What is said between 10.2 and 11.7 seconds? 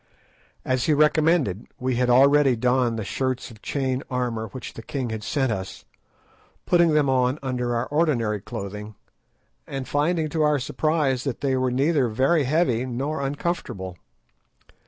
to our surprise that they were